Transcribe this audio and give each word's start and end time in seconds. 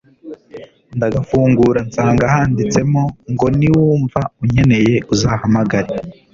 ndagafungura 0.95 1.79
nsanga 1.87 2.25
handitsemo 2.33 3.03
ngo 3.31 3.45
niwumva 3.57 4.19
unkeneye 4.41 4.95
uzahamagare 5.13 5.91